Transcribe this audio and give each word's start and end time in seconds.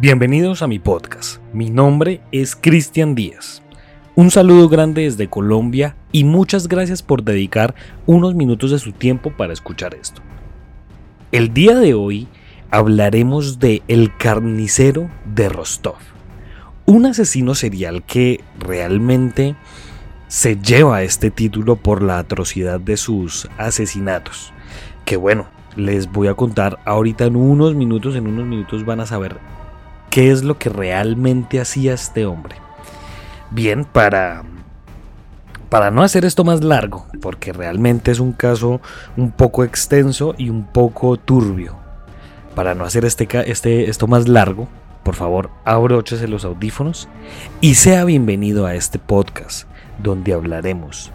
Bienvenidos 0.00 0.62
a 0.62 0.66
mi 0.66 0.78
podcast. 0.78 1.42
Mi 1.52 1.68
nombre 1.68 2.22
es 2.32 2.56
Cristian 2.56 3.14
Díaz. 3.14 3.62
Un 4.14 4.30
saludo 4.30 4.70
grande 4.70 5.02
desde 5.02 5.28
Colombia 5.28 5.94
y 6.10 6.24
muchas 6.24 6.68
gracias 6.68 7.02
por 7.02 7.22
dedicar 7.22 7.74
unos 8.06 8.34
minutos 8.34 8.70
de 8.70 8.78
su 8.78 8.92
tiempo 8.92 9.30
para 9.30 9.52
escuchar 9.52 9.92
esto. 9.94 10.22
El 11.32 11.52
día 11.52 11.74
de 11.74 11.92
hoy 11.92 12.28
hablaremos 12.70 13.58
de 13.58 13.82
El 13.88 14.16
carnicero 14.16 15.10
de 15.26 15.50
Rostov. 15.50 15.98
Un 16.86 17.04
asesino 17.04 17.54
serial 17.54 18.02
que 18.02 18.40
realmente 18.58 19.54
se 20.28 20.56
lleva 20.56 21.02
este 21.02 21.30
título 21.30 21.76
por 21.76 22.02
la 22.02 22.20
atrocidad 22.20 22.80
de 22.80 22.96
sus 22.96 23.50
asesinatos. 23.58 24.54
Que 25.04 25.18
bueno, 25.18 25.48
les 25.76 26.10
voy 26.10 26.28
a 26.28 26.34
contar 26.34 26.78
ahorita 26.86 27.26
en 27.26 27.36
unos 27.36 27.74
minutos, 27.74 28.16
en 28.16 28.28
unos 28.28 28.46
minutos 28.46 28.86
van 28.86 29.00
a 29.00 29.06
saber 29.06 29.36
qué 30.10 30.30
es 30.30 30.42
lo 30.42 30.58
que 30.58 30.68
realmente 30.68 31.60
hacía 31.60 31.94
este 31.94 32.26
hombre. 32.26 32.56
Bien, 33.50 33.84
para 33.84 34.44
para 35.70 35.92
no 35.92 36.02
hacer 36.02 36.24
esto 36.24 36.42
más 36.42 36.64
largo, 36.64 37.06
porque 37.22 37.52
realmente 37.52 38.10
es 38.10 38.18
un 38.18 38.32
caso 38.32 38.80
un 39.16 39.30
poco 39.30 39.62
extenso 39.62 40.34
y 40.36 40.50
un 40.50 40.64
poco 40.64 41.16
turbio. 41.16 41.76
Para 42.56 42.74
no 42.74 42.84
hacer 42.84 43.04
este, 43.04 43.28
este, 43.48 43.88
esto 43.88 44.08
más 44.08 44.26
largo, 44.26 44.68
por 45.04 45.14
favor, 45.14 45.50
abróchese 45.64 46.26
los 46.26 46.44
audífonos 46.44 47.08
y 47.60 47.76
sea 47.76 48.04
bienvenido 48.04 48.66
a 48.66 48.74
este 48.74 48.98
podcast 48.98 49.68
donde 50.02 50.32
hablaremos 50.32 51.12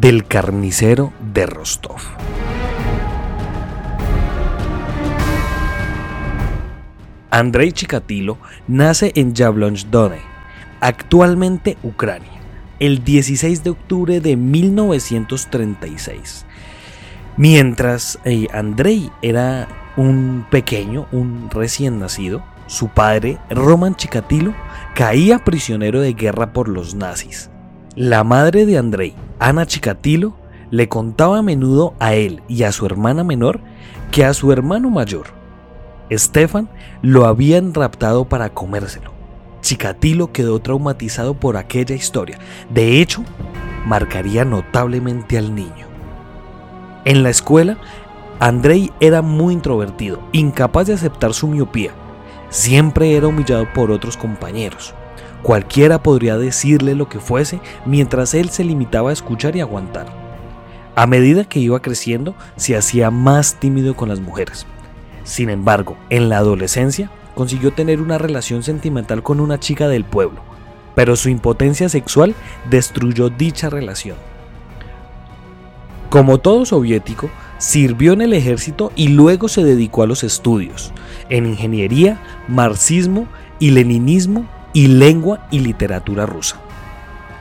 del 0.00 0.26
carnicero 0.26 1.12
de 1.34 1.44
Rostov. 1.44 2.00
Andrei 7.34 7.72
Chikatilo 7.72 8.38
nace 8.68 9.10
en 9.16 9.34
Jablonzdone, 9.34 10.20
actualmente 10.78 11.76
Ucrania, 11.82 12.30
el 12.78 13.02
16 13.02 13.64
de 13.64 13.70
octubre 13.70 14.20
de 14.20 14.36
1936. 14.36 16.46
Mientras 17.36 18.20
eh, 18.24 18.46
Andrei 18.52 19.10
era 19.20 19.66
un 19.96 20.46
pequeño, 20.48 21.08
un 21.10 21.50
recién 21.50 21.98
nacido, 21.98 22.44
su 22.68 22.86
padre, 22.86 23.38
Roman 23.50 23.96
Chikatilo, 23.96 24.54
caía 24.94 25.40
prisionero 25.40 26.00
de 26.00 26.12
guerra 26.12 26.52
por 26.52 26.68
los 26.68 26.94
nazis. 26.94 27.50
La 27.96 28.22
madre 28.22 28.64
de 28.64 28.78
Andrei, 28.78 29.12
Ana 29.40 29.66
Chikatilo, 29.66 30.36
le 30.70 30.88
contaba 30.88 31.38
a 31.38 31.42
menudo 31.42 31.94
a 31.98 32.14
él 32.14 32.44
y 32.46 32.62
a 32.62 32.70
su 32.70 32.86
hermana 32.86 33.24
menor 33.24 33.58
que 34.12 34.24
a 34.24 34.34
su 34.34 34.52
hermano 34.52 34.88
mayor, 34.88 35.42
Stefan 36.12 36.68
lo 37.02 37.26
habían 37.26 37.74
raptado 37.74 38.26
para 38.26 38.50
comérselo. 38.50 39.12
Chikatilo 39.60 40.32
quedó 40.32 40.60
traumatizado 40.60 41.34
por 41.34 41.56
aquella 41.56 41.94
historia. 41.94 42.38
De 42.70 43.00
hecho, 43.00 43.24
marcaría 43.86 44.44
notablemente 44.44 45.38
al 45.38 45.54
niño. 45.54 45.86
En 47.04 47.22
la 47.22 47.30
escuela, 47.30 47.78
Andrei 48.40 48.92
era 49.00 49.22
muy 49.22 49.54
introvertido, 49.54 50.20
incapaz 50.32 50.88
de 50.88 50.94
aceptar 50.94 51.32
su 51.32 51.48
miopía. 51.48 51.92
Siempre 52.50 53.16
era 53.16 53.28
humillado 53.28 53.66
por 53.72 53.90
otros 53.90 54.16
compañeros. 54.16 54.94
Cualquiera 55.42 56.02
podría 56.02 56.38
decirle 56.38 56.94
lo 56.94 57.08
que 57.08 57.20
fuese 57.20 57.60
mientras 57.84 58.34
él 58.34 58.50
se 58.50 58.64
limitaba 58.64 59.10
a 59.10 59.12
escuchar 59.12 59.56
y 59.56 59.60
aguantar. 59.60 60.06
A 60.94 61.06
medida 61.06 61.44
que 61.44 61.58
iba 61.58 61.82
creciendo, 61.82 62.34
se 62.56 62.76
hacía 62.76 63.10
más 63.10 63.58
tímido 63.60 63.96
con 63.96 64.08
las 64.08 64.20
mujeres. 64.20 64.66
Sin 65.24 65.48
embargo, 65.50 65.96
en 66.10 66.28
la 66.28 66.38
adolescencia 66.38 67.10
consiguió 67.34 67.72
tener 67.72 68.00
una 68.00 68.18
relación 68.18 68.62
sentimental 68.62 69.22
con 69.22 69.40
una 69.40 69.58
chica 69.58 69.88
del 69.88 70.04
pueblo, 70.04 70.40
pero 70.94 71.16
su 71.16 71.30
impotencia 71.30 71.88
sexual 71.88 72.34
destruyó 72.70 73.30
dicha 73.30 73.70
relación. 73.70 74.16
Como 76.10 76.38
todo 76.38 76.64
soviético, 76.64 77.28
sirvió 77.58 78.12
en 78.12 78.20
el 78.20 78.34
ejército 78.34 78.92
y 78.94 79.08
luego 79.08 79.48
se 79.48 79.64
dedicó 79.64 80.02
a 80.02 80.06
los 80.06 80.22
estudios, 80.22 80.92
en 81.30 81.46
ingeniería, 81.46 82.20
marxismo 82.46 83.26
y 83.58 83.70
leninismo 83.70 84.46
y 84.72 84.88
lengua 84.88 85.48
y 85.50 85.60
literatura 85.60 86.26
rusa. 86.26 86.60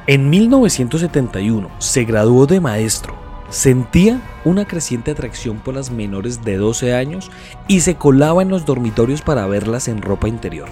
En 0.07 0.29
1971 0.29 1.69
se 1.77 2.03
graduó 2.05 2.45
de 2.45 2.59
maestro 2.59 3.22
Sentía 3.53 4.19
una 4.46 4.66
creciente 4.66 5.12
atracción 5.12 5.58
por 5.59 5.75
las 5.75 5.91
menores 5.91 6.44
de 6.44 6.58
12 6.58 6.96
años 6.96 7.30
y 7.68 7.81
se 7.81 7.94
colaba 7.94 8.41
en 8.41 8.50
los 8.50 8.66
dormitorios 8.66 9.22
para 9.22 9.46
verlas 9.46 9.88
en 9.88 10.02
ropa 10.02 10.28
interior, 10.28 10.69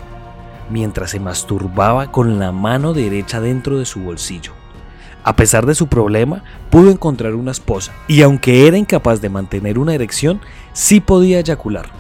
mientras 0.72 1.12
se 1.12 1.20
masturbaba 1.20 2.12
con 2.12 2.40
la 2.40 2.52
mano 2.52 2.96
derecha 2.96 3.40
dentro 3.40 3.78
de 3.78 3.86
su 3.86 4.00
bolsillo. 4.00 4.54
A 5.24 5.36
pesar 5.36 5.68
de 5.68 5.76
su 5.76 5.90
problema, 5.90 6.44
pudo 6.72 6.90
encontrar 6.90 7.36
una 7.36 7.52
esposa 7.52 7.94
y 8.08 8.24
aunque 8.24 8.66
era 8.68 8.80
incapaz 8.80 9.22
de 9.22 9.30
mantener 9.30 9.78
una 9.78 9.94
erección, 9.94 10.42
sí 10.74 11.02
podía 11.02 11.38
eyacular. 11.38 11.92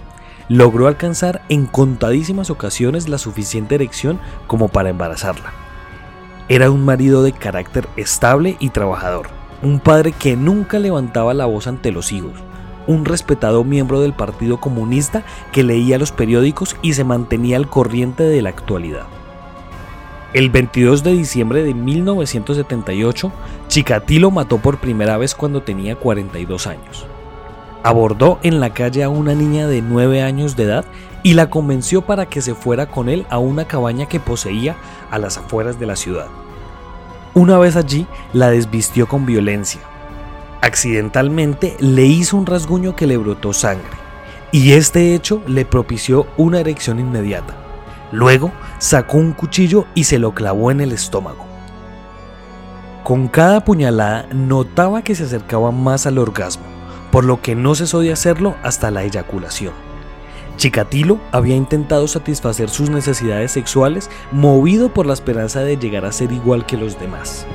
Logró 0.50 0.88
alcanzar 0.88 1.44
en 1.50 1.68
contadísimas 1.68 2.50
ocasiones 2.50 3.08
la 3.08 3.20
suficiente 3.20 3.76
erección 3.76 4.20
como 4.48 4.68
para 4.68 4.90
embarazarla. 4.90 5.54
Era 6.50 6.72
un 6.72 6.84
marido 6.84 7.22
de 7.22 7.34
carácter 7.34 7.88
estable 7.98 8.58
y 8.60 8.70
trabajador 8.72 9.41
un 9.64 9.80
padre 9.80 10.12
que 10.12 10.36
nunca 10.36 10.80
levantaba 10.80 11.34
la 11.34 11.46
voz 11.46 11.68
ante 11.68 11.92
los 11.92 12.12
hijos, 12.12 12.34
un 12.88 13.06
respetado 13.06 13.64
miembro 13.64 14.02
del 14.02 14.14
Partido 14.14 14.60
Comunista 14.60 15.24
que 15.52 15.64
leía 15.64 16.00
los 16.00 16.12
periódicos 16.12 16.76
y 16.82 16.94
se 16.94 17.04
mantenía 17.04 17.58
al 17.58 17.70
corriente 17.70 18.24
de 18.24 18.42
la 18.42 18.50
actualidad. 18.50 19.06
El 20.34 20.50
22 20.50 21.04
de 21.04 21.12
diciembre 21.12 21.62
de 21.64 21.74
1978, 21.74 23.32
Chikatilo 23.68 24.32
mató 24.32 24.58
por 24.60 24.78
primera 24.78 25.18
vez 25.18 25.36
cuando 25.36 25.62
tenía 25.62 25.96
42 25.96 26.68
años. 26.68 27.06
Abordó 27.84 28.40
en 28.42 28.60
la 28.60 28.74
calle 28.74 29.04
a 29.04 29.10
una 29.10 29.36
niña 29.36 29.68
de 29.68 29.82
9 29.82 30.22
años 30.22 30.56
de 30.56 30.64
edad 30.64 30.86
y 31.24 31.34
la 31.34 31.50
convenció 31.50 32.04
para 32.04 32.28
que 32.28 32.42
se 32.42 32.56
fuera 32.56 32.86
con 32.86 33.10
él 33.10 33.26
a 33.30 33.40
una 33.40 33.66
cabaña 33.66 34.08
que 34.08 34.20
poseía 34.20 34.76
a 35.10 35.20
las 35.20 35.38
afueras 35.38 35.80
de 35.80 35.86
la 35.86 35.96
ciudad. 35.96 36.28
Una 37.34 37.58
vez 37.58 37.78
allí, 37.78 38.08
la 38.34 38.50
desvistió 38.50 39.08
con 39.08 39.26
violencia. 39.26 39.80
Accidentalmente 40.62 41.78
le 41.80 42.06
hizo 42.06 42.36
un 42.36 42.46
rasguño 42.46 42.96
que 42.96 43.08
le 43.08 43.16
brotó 43.16 43.54
sangre, 43.54 43.98
y 44.52 44.74
este 44.74 45.16
hecho 45.16 45.42
le 45.48 45.66
propició 45.66 46.28
una 46.36 46.60
erección 46.60 47.00
inmediata. 47.00 47.56
Luego 48.12 48.52
sacó 48.80 49.18
un 49.18 49.32
cuchillo 49.32 49.86
y 49.96 50.04
se 50.04 50.20
lo 50.20 50.34
clavó 50.34 50.72
en 50.72 50.82
el 50.82 50.92
estómago. 50.92 51.46
Con 53.06 53.30
cada 53.30 53.64
puñalada 53.64 54.28
notaba 54.34 55.02
que 55.02 55.16
se 55.16 55.24
acercaba 55.24 55.72
más 55.72 56.06
al 56.06 56.18
orgasmo, 56.18 56.66
por 57.12 57.24
lo 57.24 57.42
que 57.42 57.56
no 57.56 57.76
cesó 57.76 58.02
de 58.02 58.12
hacerlo 58.12 58.56
hasta 58.62 58.92
la 58.92 59.04
eyaculación. 59.04 59.91
Chikatilo 60.62 61.20
había 61.32 61.56
intentado 61.56 62.08
satisfacer 62.08 62.70
sus 62.70 62.92
necesidades 62.92 63.52
sexuales 63.52 64.12
movido 64.32 64.94
por 64.94 65.08
la 65.08 65.14
esperanza 65.14 65.62
de 65.62 65.76
llegar 65.76 66.06
a 66.06 66.12
ser 66.12 66.32
igual 66.32 66.68
que 66.68 66.78
los 66.78 67.00
demás. 67.00 67.48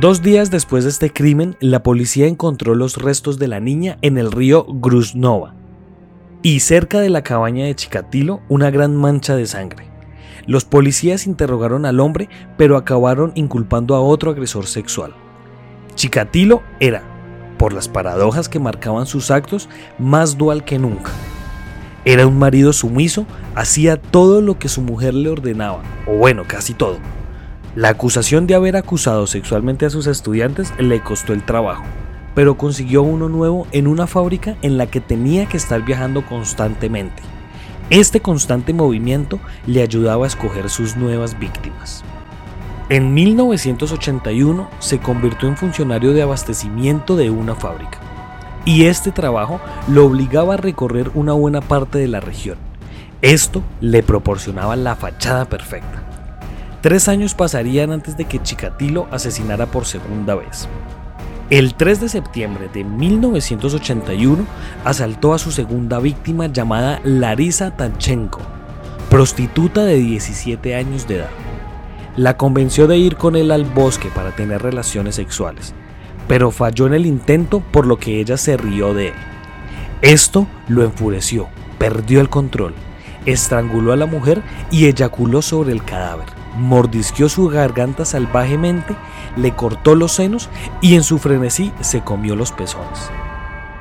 Dos 0.00 0.22
días 0.22 0.50
después 0.50 0.84
de 0.84 0.90
este 0.90 1.12
crimen, 1.12 1.58
la 1.60 1.82
policía 1.82 2.26
encontró 2.26 2.74
los 2.74 2.96
restos 2.96 3.38
de 3.38 3.48
la 3.48 3.60
niña 3.60 3.98
en 4.00 4.16
el 4.16 4.32
río 4.32 4.64
Grusnova 4.66 5.56
y 6.40 6.60
cerca 6.60 7.00
de 7.00 7.10
la 7.10 7.22
cabaña 7.22 7.66
de 7.66 7.74
Chikatilo 7.74 8.40
una 8.48 8.70
gran 8.70 8.96
mancha 8.96 9.36
de 9.36 9.44
sangre. 9.44 9.86
Los 10.46 10.64
policías 10.64 11.26
interrogaron 11.26 11.84
al 11.84 12.00
hombre, 12.00 12.30
pero 12.56 12.78
acabaron 12.78 13.32
inculpando 13.34 13.94
a 13.94 14.00
otro 14.00 14.30
agresor 14.30 14.64
sexual. 14.64 15.12
Chikatilo 15.96 16.62
era, 16.80 17.02
por 17.58 17.74
las 17.74 17.88
paradojas 17.88 18.48
que 18.48 18.58
marcaban 18.58 19.04
sus 19.04 19.30
actos, 19.30 19.68
más 19.98 20.38
dual 20.38 20.64
que 20.64 20.78
nunca. 20.78 21.10
Era 22.06 22.26
un 22.26 22.38
marido 22.38 22.74
sumiso, 22.74 23.24
hacía 23.54 23.96
todo 23.96 24.42
lo 24.42 24.58
que 24.58 24.68
su 24.68 24.82
mujer 24.82 25.14
le 25.14 25.30
ordenaba, 25.30 25.82
o 26.06 26.12
bueno, 26.16 26.42
casi 26.46 26.74
todo. 26.74 26.98
La 27.74 27.88
acusación 27.88 28.46
de 28.46 28.54
haber 28.54 28.76
acusado 28.76 29.26
sexualmente 29.26 29.86
a 29.86 29.90
sus 29.90 30.06
estudiantes 30.06 30.70
le 30.78 31.00
costó 31.00 31.32
el 31.32 31.42
trabajo, 31.42 31.82
pero 32.34 32.58
consiguió 32.58 33.02
uno 33.02 33.30
nuevo 33.30 33.66
en 33.72 33.86
una 33.86 34.06
fábrica 34.06 34.56
en 34.60 34.76
la 34.76 34.86
que 34.86 35.00
tenía 35.00 35.46
que 35.46 35.56
estar 35.56 35.82
viajando 35.82 36.26
constantemente. 36.26 37.22
Este 37.88 38.20
constante 38.20 38.74
movimiento 38.74 39.40
le 39.66 39.80
ayudaba 39.80 40.24
a 40.24 40.28
escoger 40.28 40.68
sus 40.68 40.96
nuevas 40.96 41.38
víctimas. 41.38 42.04
En 42.90 43.14
1981 43.14 44.68
se 44.78 44.98
convirtió 44.98 45.48
en 45.48 45.56
funcionario 45.56 46.12
de 46.12 46.20
abastecimiento 46.20 47.16
de 47.16 47.30
una 47.30 47.54
fábrica 47.54 48.03
y 48.64 48.86
este 48.86 49.12
trabajo 49.12 49.60
lo 49.88 50.06
obligaba 50.06 50.54
a 50.54 50.58
recorrer 50.58 51.10
una 51.14 51.32
buena 51.32 51.60
parte 51.60 51.98
de 51.98 52.08
la 52.08 52.20
región. 52.20 52.56
Esto 53.22 53.62
le 53.80 54.02
proporcionaba 54.02 54.76
la 54.76 54.96
fachada 54.96 55.44
perfecta. 55.46 56.02
Tres 56.80 57.08
años 57.08 57.34
pasarían 57.34 57.92
antes 57.92 58.16
de 58.16 58.26
que 58.26 58.42
Chikatilo 58.42 59.06
asesinara 59.10 59.66
por 59.66 59.86
segunda 59.86 60.34
vez. 60.34 60.68
El 61.50 61.74
3 61.74 62.00
de 62.00 62.08
septiembre 62.08 62.68
de 62.72 62.84
1981 62.84 64.44
asaltó 64.84 65.34
a 65.34 65.38
su 65.38 65.52
segunda 65.52 65.98
víctima 65.98 66.46
llamada 66.46 67.00
Larisa 67.04 67.76
Tanchenko. 67.76 68.40
prostituta 69.10 69.84
de 69.84 69.96
17 69.96 70.74
años 70.74 71.06
de 71.06 71.16
edad. 71.16 71.30
La 72.16 72.36
convenció 72.36 72.86
de 72.86 72.96
ir 72.98 73.16
con 73.16 73.36
él 73.36 73.50
al 73.50 73.64
bosque 73.64 74.08
para 74.14 74.32
tener 74.32 74.62
relaciones 74.62 75.14
sexuales, 75.14 75.74
pero 76.28 76.50
falló 76.50 76.86
en 76.86 76.94
el 76.94 77.06
intento 77.06 77.60
por 77.60 77.86
lo 77.86 77.98
que 77.98 78.20
ella 78.20 78.36
se 78.36 78.56
rió 78.56 78.94
de 78.94 79.08
él. 79.08 79.14
Esto 80.02 80.46
lo 80.68 80.84
enfureció, 80.84 81.48
perdió 81.78 82.20
el 82.20 82.28
control, 82.28 82.74
estranguló 83.26 83.92
a 83.92 83.96
la 83.96 84.06
mujer 84.06 84.42
y 84.70 84.86
eyaculó 84.86 85.42
sobre 85.42 85.72
el 85.72 85.82
cadáver, 85.84 86.26
mordisqueó 86.58 87.28
su 87.28 87.48
garganta 87.48 88.04
salvajemente, 88.04 88.94
le 89.36 89.54
cortó 89.54 89.94
los 89.94 90.12
senos 90.12 90.48
y 90.80 90.94
en 90.94 91.02
su 91.02 91.18
frenesí 91.18 91.72
se 91.80 92.02
comió 92.02 92.36
los 92.36 92.52
pezones. 92.52 93.10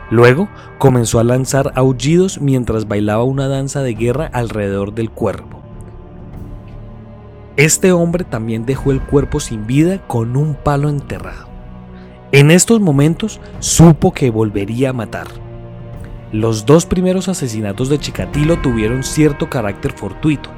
Luego 0.09 0.47
comenzó 0.77 1.19
a 1.19 1.23
lanzar 1.23 1.71
aullidos 1.75 2.39
mientras 2.39 2.87
bailaba 2.87 3.23
una 3.23 3.47
danza 3.47 3.81
de 3.81 3.93
guerra 3.93 4.29
alrededor 4.31 4.93
del 4.93 5.09
cuerpo. 5.09 5.61
Este 7.55 7.91
hombre 7.91 8.23
también 8.23 8.65
dejó 8.65 8.91
el 8.91 9.01
cuerpo 9.01 9.39
sin 9.39 9.67
vida 9.67 9.99
con 10.07 10.35
un 10.35 10.55
palo 10.55 10.89
enterrado. 10.89 11.52
En 12.33 12.49
estos 12.49 12.81
momentos 12.81 13.39
supo 13.59 14.11
que 14.11 14.31
volvería 14.31 14.89
a 14.89 14.93
matar. 14.93 15.27
Los 16.31 16.65
dos 16.65 16.87
primeros 16.87 17.29
asesinatos 17.29 17.89
de 17.89 17.99
Chikatilo 17.99 18.59
tuvieron 18.59 19.03
cierto 19.03 19.51
carácter 19.51 19.93
fortuito. 19.93 20.49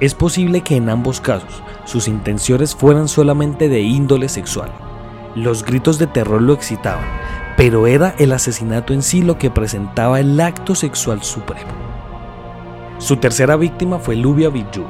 Es 0.00 0.14
posible 0.14 0.62
que 0.62 0.76
en 0.76 0.88
ambos 0.88 1.20
casos 1.20 1.62
sus 1.84 2.08
intenciones 2.08 2.74
fueran 2.74 3.08
solamente 3.08 3.68
de 3.68 3.82
índole 3.82 4.30
sexual. 4.30 4.70
Los 5.34 5.66
gritos 5.66 5.98
de 5.98 6.06
terror 6.06 6.40
lo 6.40 6.54
excitaban, 6.54 7.04
pero 7.58 7.86
era 7.86 8.14
el 8.18 8.32
asesinato 8.32 8.94
en 8.94 9.02
sí 9.02 9.20
lo 9.20 9.36
que 9.36 9.50
presentaba 9.50 10.20
el 10.20 10.40
acto 10.40 10.74
sexual 10.74 11.22
supremo. 11.22 11.72
Su 12.96 13.18
tercera 13.18 13.56
víctima 13.56 13.98
fue 13.98 14.16
Lubia 14.16 14.48
Villug. 14.48 14.88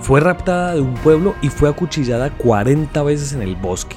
Fue 0.00 0.18
raptada 0.18 0.74
de 0.74 0.80
un 0.80 0.94
pueblo 0.94 1.36
y 1.40 1.50
fue 1.50 1.68
acuchillada 1.68 2.30
40 2.30 3.00
veces 3.04 3.32
en 3.32 3.42
el 3.42 3.54
bosque. 3.54 3.94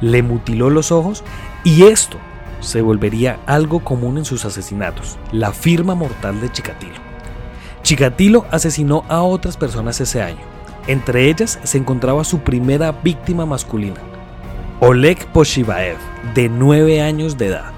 Le 0.00 0.22
mutiló 0.22 0.70
los 0.70 0.92
ojos 0.92 1.24
y 1.64 1.84
esto 1.84 2.18
se 2.60 2.82
volvería 2.82 3.38
algo 3.46 3.80
común 3.80 4.18
en 4.18 4.24
sus 4.24 4.44
asesinatos, 4.44 5.18
la 5.32 5.52
firma 5.52 5.94
mortal 5.94 6.40
de 6.40 6.50
Chikatilo. 6.50 6.96
Chikatilo 7.82 8.46
asesinó 8.50 9.04
a 9.08 9.22
otras 9.22 9.56
personas 9.56 10.00
ese 10.00 10.22
año. 10.22 10.40
Entre 10.86 11.28
ellas 11.28 11.58
se 11.62 11.78
encontraba 11.78 12.24
su 12.24 12.40
primera 12.40 12.92
víctima 12.92 13.46
masculina, 13.46 14.00
Oleg 14.80 15.26
Poshivaev, 15.32 15.96
de 16.34 16.48
9 16.48 17.02
años 17.02 17.36
de 17.36 17.48
edad. 17.48 17.72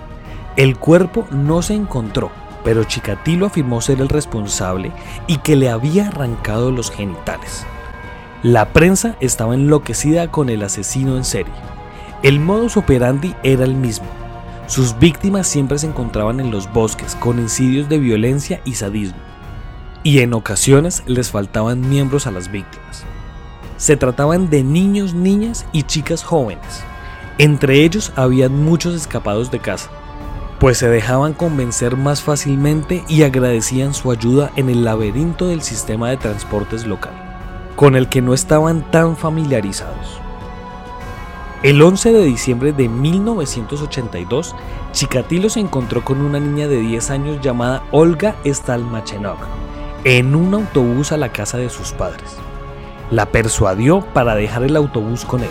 El 0.57 0.77
cuerpo 0.77 1.27
no 1.31 1.63
se 1.63 1.75
encontró, 1.75 2.31
pero 2.65 2.85
Chikatilo 2.85 3.47
afirmó 3.47 3.81
ser 3.81 4.01
el 4.01 4.09
responsable 4.09 4.93
y 5.27 5.39
que 5.39 5.57
le 5.57 5.71
había 5.71 6.09
arrancado 6.09 6.71
los 6.71 6.91
genitales. 6.91 7.65
La 8.43 8.73
prensa 8.73 9.17
estaba 9.21 9.55
enloquecida 9.55 10.31
con 10.31 10.49
el 10.49 10.63
asesino 10.63 11.17
en 11.17 11.25
serie. 11.25 11.53
El 12.23 12.39
modus 12.41 12.77
operandi 12.77 13.35
era 13.43 13.65
el 13.65 13.75
mismo, 13.75 14.07
sus 14.71 14.97
víctimas 15.01 15.49
siempre 15.49 15.79
se 15.79 15.89
encontraban 15.89 16.39
en 16.39 16.53
los 16.53 16.73
bosques 16.73 17.17
con 17.17 17.41
incidios 17.41 17.89
de 17.89 17.99
violencia 17.99 18.61
y 18.65 18.75
sadismo, 18.75 19.19
y 20.05 20.21
en 20.21 20.33
ocasiones 20.33 21.03
les 21.07 21.33
faltaban 21.33 21.91
miembros 21.91 22.29
a 22.29 22.31
las 22.31 22.53
víctimas. 22.53 23.03
Se 23.79 23.97
trataban 23.97 24.49
de 24.49 24.63
niños, 24.63 25.13
niñas 25.13 25.67
y 25.73 25.83
chicas 25.83 26.23
jóvenes. 26.23 26.85
Entre 27.39 27.83
ellos 27.83 28.13
habían 28.15 28.63
muchos 28.63 28.95
escapados 28.95 29.51
de 29.51 29.59
casa, 29.59 29.91
pues 30.61 30.79
se 30.79 30.89
dejaban 30.89 31.33
convencer 31.33 31.97
más 31.97 32.23
fácilmente 32.23 33.03
y 33.09 33.25
agradecían 33.25 33.93
su 33.93 34.13
ayuda 34.13 34.53
en 34.55 34.69
el 34.69 34.85
laberinto 34.85 35.49
del 35.49 35.63
sistema 35.63 36.11
de 36.11 36.19
transportes 36.19 36.87
local, 36.87 37.15
con 37.75 37.97
el 37.97 38.09
que 38.09 38.23
no 38.23 38.35
estaban 38.35 38.89
tan 38.93 39.17
familiarizados. 39.17 40.20
El 41.63 41.83
11 41.83 42.15
de 42.15 42.25
diciembre 42.25 42.73
de 42.73 42.89
1982, 42.89 44.57
Chikatilo 44.93 45.51
se 45.51 45.61
encontró 45.61 46.03
con 46.03 46.23
una 46.23 46.41
niña 46.41 46.69
de 46.69 46.81
10 46.81 47.11
años 47.11 47.41
llamada 47.43 47.83
Olga 47.91 48.35
Stalmachenok 48.47 49.37
en 50.05 50.35
un 50.35 50.55
autobús 50.55 51.13
a 51.13 51.19
la 51.19 51.33
casa 51.33 51.59
de 51.59 51.69
sus 51.69 51.93
padres. 51.93 52.39
La 53.11 53.27
persuadió 53.27 54.01
para 54.01 54.35
dejar 54.37 54.63
el 54.63 54.75
autobús 54.75 55.27
con 55.27 55.43
él. 55.43 55.51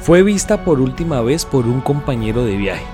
Fue 0.00 0.22
vista 0.22 0.64
por 0.64 0.80
última 0.80 1.22
vez 1.22 1.44
por 1.44 1.66
un 1.66 1.80
compañero 1.80 2.44
de 2.44 2.56
viaje, 2.56 2.86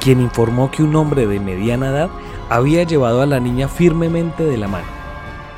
quien 0.00 0.22
informó 0.22 0.70
que 0.70 0.82
un 0.82 0.96
hombre 0.96 1.26
de 1.26 1.40
mediana 1.40 1.90
edad 1.90 2.08
había 2.48 2.84
llevado 2.84 3.20
a 3.20 3.26
la 3.26 3.38
niña 3.38 3.68
firmemente 3.68 4.44
de 4.44 4.56
la 4.56 4.68
mano. 4.68 4.86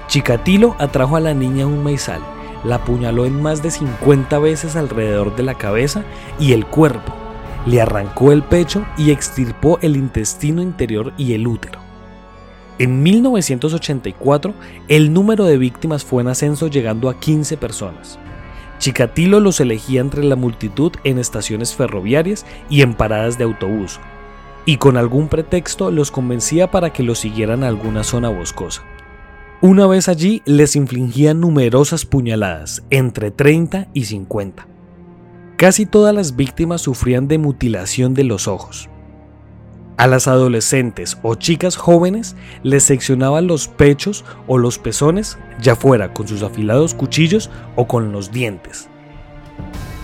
Chikatilo 0.09 0.75
atrajo 0.81 1.15
a 1.15 1.21
la 1.21 1.33
niña 1.33 1.69
un 1.69 1.85
maizal 1.85 2.23
la 2.65 2.77
apuñaló 2.77 3.27
en 3.27 3.41
más 3.41 3.62
de 3.62 3.71
50 3.71 4.39
veces 4.39 4.77
alrededor 4.77 5.37
de 5.37 5.43
la 5.43 5.55
cabeza 5.55 6.05
y 6.39 6.53
el 6.53 6.67
cuerpo, 6.67 7.12
le 7.67 7.81
arrancó 7.81 8.33
el 8.33 8.43
pecho 8.43 8.87
y 8.97 9.11
extirpó 9.11 9.79
el 9.83 9.97
intestino 9.97 10.62
interior 10.62 11.12
y 11.17 11.35
el 11.35 11.47
útero. 11.47 11.81
En 12.79 13.03
1984, 13.03 14.55
el 14.89 15.12
número 15.12 15.45
de 15.45 15.59
víctimas 15.59 16.05
fue 16.05 16.23
en 16.23 16.29
ascenso 16.29 16.69
llegando 16.69 17.11
a 17.11 17.21
15 17.21 17.59
personas. 17.59 18.19
Chikatilo 18.79 19.41
los 19.41 19.61
elegía 19.61 20.01
entre 20.01 20.25
la 20.25 20.37
multitud 20.37 20.93
en 21.05 21.19
estaciones 21.19 21.75
ferroviarias 21.75 22.47
y 22.71 22.81
en 22.81 22.95
paradas 22.95 23.37
de 23.37 23.45
autobús, 23.45 24.01
y 24.65 24.79
con 24.79 24.97
algún 24.97 25.29
pretexto 25.29 25.91
los 25.91 26.11
convencía 26.11 26.71
para 26.71 26.91
que 26.91 27.03
los 27.03 27.19
siguieran 27.19 27.62
a 27.62 27.69
alguna 27.69 28.03
zona 28.03 28.31
boscosa. 28.31 28.83
Una 29.62 29.87
vez 29.87 30.09
allí 30.09 30.41
les 30.47 30.75
infligían 30.75 31.41
numerosas 31.41 32.07
puñaladas, 32.07 32.83
entre 32.89 33.31
30 33.31 33.89
y 33.93 34.07
50. 34.07 34.67
Casi 35.59 35.85
todas 35.85 36.15
las 36.15 36.35
víctimas 36.35 36.81
sufrían 36.81 37.29
de 37.29 37.37
mutilación 37.37 38.15
de 38.15 38.25
los 38.25 38.49
ojos. 38.49 38.89
A 39.99 40.07
las 40.07 40.29
adolescentes 40.29 41.19
o 41.23 41.35
chicas 41.35 41.77
jóvenes 41.77 42.37
les 42.62 42.85
seccionaban 42.85 43.49
los 43.49 43.69
pechos 43.69 44.25
o 44.47 44.57
los 44.57 44.79
pezones, 44.79 45.37
ya 45.61 45.77
fuera 45.77 46.15
con 46.15 46.27
sus 46.27 46.43
afilados 46.43 46.95
cuchillos 46.95 47.51
o 47.76 47.87
con 47.87 48.12
los 48.12 48.33
dientes. 48.33 48.88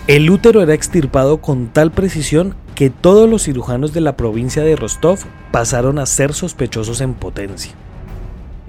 El 0.05 0.29
útero 0.29 0.61
era 0.61 0.75
extirpado 0.75 1.41
con 1.41 1.69
tal 1.69 1.89
precisión 1.89 2.53
que 2.75 2.91
todos 2.91 3.27
los 3.27 3.45
cirujanos 3.45 3.91
de 3.91 4.01
la 4.01 4.17
provincia 4.17 4.61
de 4.61 4.75
Rostov 4.75 5.17
pasaron 5.51 5.97
a 5.97 6.05
ser 6.05 6.35
sospechosos 6.35 7.01
en 7.01 7.15
potencia. 7.15 7.73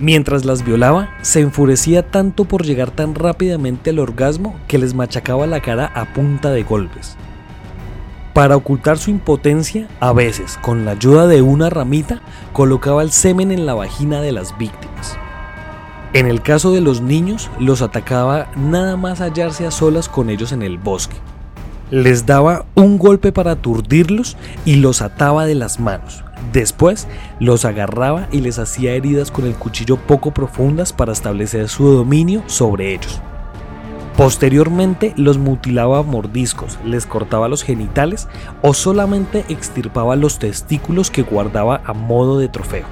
Mientras 0.00 0.44
las 0.44 0.64
violaba, 0.64 1.10
se 1.22 1.40
enfurecía 1.40 2.08
tanto 2.08 2.44
por 2.44 2.64
llegar 2.64 2.92
tan 2.92 3.16
rápidamente 3.16 3.90
al 3.90 3.98
orgasmo 3.98 4.54
que 4.68 4.78
les 4.78 4.94
machacaba 4.94 5.48
la 5.48 5.60
cara 5.60 5.90
a 5.92 6.12
punta 6.12 6.50
de 6.52 6.62
golpes. 6.62 7.16
Para 8.32 8.54
ocultar 8.54 8.98
su 8.98 9.10
impotencia, 9.10 9.88
a 9.98 10.12
veces, 10.12 10.56
con 10.62 10.84
la 10.84 10.92
ayuda 10.92 11.26
de 11.26 11.42
una 11.42 11.68
ramita, 11.68 12.22
colocaba 12.52 13.02
el 13.02 13.10
semen 13.10 13.50
en 13.50 13.66
la 13.66 13.74
vagina 13.74 14.20
de 14.20 14.30
las 14.30 14.56
víctimas. 14.56 15.18
En 16.12 16.26
el 16.26 16.42
caso 16.42 16.70
de 16.70 16.80
los 16.80 17.00
niños, 17.00 17.50
los 17.58 17.82
atacaba 17.82 18.52
nada 18.54 18.96
más 18.96 19.20
hallarse 19.20 19.66
a 19.66 19.72
solas 19.72 20.08
con 20.08 20.30
ellos 20.30 20.52
en 20.52 20.62
el 20.62 20.78
bosque. 20.78 21.16
Les 21.90 22.26
daba 22.26 22.66
un 22.74 22.98
golpe 22.98 23.32
para 23.32 23.52
aturdirlos 23.52 24.36
y 24.64 24.76
los 24.76 25.00
ataba 25.02 25.46
de 25.46 25.54
las 25.54 25.80
manos, 25.80 26.22
Después 26.52 27.06
los 27.40 27.64
agarraba 27.64 28.28
y 28.32 28.40
les 28.40 28.58
hacía 28.58 28.92
heridas 28.92 29.30
con 29.30 29.46
el 29.46 29.54
cuchillo 29.54 29.96
poco 29.96 30.30
profundas 30.32 30.92
para 30.92 31.12
establecer 31.12 31.68
su 31.68 31.86
dominio 31.88 32.42
sobre 32.46 32.94
ellos. 32.94 33.20
Posteriormente 34.16 35.12
los 35.16 35.38
mutilaba 35.38 35.98
a 35.98 36.02
mordiscos, 36.02 36.78
les 36.84 37.06
cortaba 37.06 37.48
los 37.48 37.62
genitales 37.62 38.28
o 38.62 38.74
solamente 38.74 39.44
extirpaba 39.48 40.16
los 40.16 40.38
testículos 40.38 41.10
que 41.10 41.22
guardaba 41.22 41.82
a 41.84 41.92
modo 41.92 42.38
de 42.38 42.48
trofeo. 42.48 42.86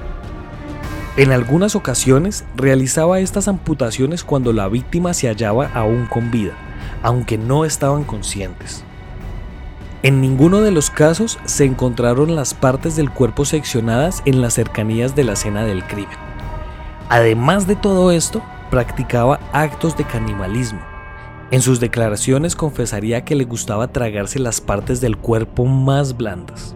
En 1.17 1.31
algunas 1.31 1.75
ocasiones 1.75 2.45
realizaba 2.55 3.19
estas 3.19 3.47
amputaciones 3.47 4.23
cuando 4.23 4.53
la 4.53 4.69
víctima 4.69 5.13
se 5.13 5.27
hallaba 5.27 5.69
aún 5.73 6.05
con 6.05 6.29
vida, 6.31 6.53
aunque 7.01 7.37
no 7.37 7.65
estaban 7.65 8.03
conscientes. 8.03 8.85
En 10.03 10.21
ninguno 10.21 10.61
de 10.61 10.69
los 10.69 10.91
casos 10.91 11.39
se 11.45 11.65
encontraron 11.65 12.35
las 12.35 12.53
partes 12.53 12.95
del 12.95 13.09
cuerpo 13.09 13.45
seccionadas 13.45 14.21
en 14.25 14.41
las 14.41 14.53
cercanías 14.53 15.15
de 15.15 15.23
la 15.23 15.33
escena 15.33 15.65
del 15.65 15.83
crimen. 15.85 16.15
Además 17.09 17.65
de 17.65 17.75
todo 17.75 18.11
esto, 18.11 18.43
practicaba 18.69 19.39
actos 19.53 19.97
de 19.97 20.03
canibalismo. 20.03 20.81
En 21.49 21.63
sus 21.63 21.79
declaraciones 21.79 22.55
confesaría 22.55 23.25
que 23.25 23.33
le 23.33 23.45
gustaba 23.45 23.87
tragarse 23.87 24.37
las 24.37 24.61
partes 24.61 25.01
del 25.01 25.17
cuerpo 25.17 25.65
más 25.65 26.15
blandas. 26.15 26.75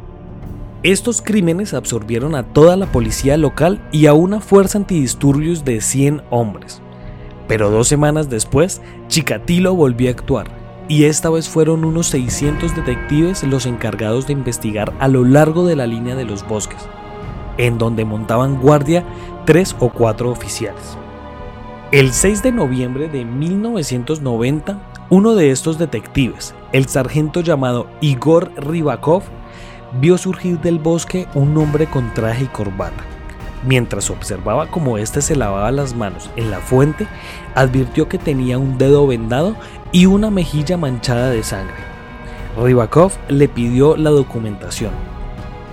Estos 0.82 1.22
crímenes 1.22 1.76
absorbieron 1.76 2.34
a 2.34 2.42
toda 2.42 2.76
la 2.76 2.92
policía 2.92 3.38
local 3.38 3.88
y 3.92 4.08
a 4.08 4.14
una 4.14 4.40
fuerza 4.40 4.80
antidisturbios 4.80 5.64
de 5.64 5.80
100 5.80 6.24
hombres. 6.32 6.82
Pero 7.48 7.70
dos 7.70 7.88
semanas 7.88 8.32
después, 8.32 8.82
Chikatilo 9.10 9.76
volvió 9.76 10.10
a 10.10 10.12
actuar 10.12 10.61
y 10.88 11.06
esta 11.06 11.30
vez 11.30 11.50
fueron 11.50 11.86
unos 11.86 12.08
600 12.08 12.76
detectives 12.76 13.44
los 13.44 13.66
encargados 13.66 14.28
de 14.28 14.34
investigar 14.34 14.94
a 15.00 15.08
lo 15.08 15.24
largo 15.24 15.66
de 15.66 15.76
la 15.76 15.88
línea 15.88 16.16
de 16.16 16.26
los 16.26 16.48
bosques, 16.48 16.88
en 17.58 17.78
donde 17.78 18.06
montaban 18.06 18.60
guardia 18.60 19.04
tres 19.46 19.76
o 19.80 19.90
cuatro 19.90 20.30
oficiales. 20.30 20.98
El 21.92 22.14
6 22.14 22.42
de 22.44 22.52
noviembre 22.52 23.10
de 23.10 23.26
1990, 23.26 24.80
uno 25.10 25.36
de 25.36 25.52
estos 25.52 25.78
detectives, 25.78 26.56
el 26.72 26.88
sargento 26.88 27.42
llamado 27.42 27.88
Igor 28.00 28.52
Rybakov, 28.56 29.24
vio 30.00 30.18
surgir 30.18 30.60
del 30.60 30.80
bosque 30.80 31.28
un 31.34 31.58
hombre 31.58 31.88
con 31.88 32.14
traje 32.14 32.46
y 32.46 32.48
corbata. 32.48 33.04
Mientras 33.68 34.10
observaba 34.10 34.68
cómo 34.68 34.98
éste 34.98 35.22
se 35.22 35.36
lavaba 35.36 35.70
las 35.72 35.94
manos 35.94 36.30
en 36.36 36.50
la 36.50 36.60
fuente, 36.60 37.08
advirtió 37.54 38.08
que 38.08 38.18
tenía 38.18 38.58
un 38.58 38.78
dedo 38.78 39.06
vendado 39.06 39.56
y 39.92 40.06
una 40.06 40.30
mejilla 40.32 40.78
manchada 40.78 41.30
de 41.30 41.44
sangre. 41.44 41.76
Rybakov 42.58 43.14
le 43.30 43.48
pidió 43.48 43.96
la 43.96 44.10
documentación. 44.10 44.92